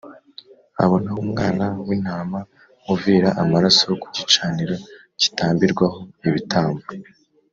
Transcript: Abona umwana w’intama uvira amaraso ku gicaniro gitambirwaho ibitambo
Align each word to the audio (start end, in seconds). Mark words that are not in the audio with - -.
Abona 0.83 1.09
umwana 1.25 1.65
w’intama 1.87 2.39
uvira 2.93 3.29
amaraso 3.41 3.87
ku 4.01 4.07
gicaniro 4.15 4.75
gitambirwaho 5.21 5.99
ibitambo 6.27 6.83